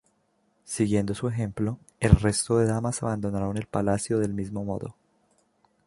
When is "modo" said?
4.65-4.95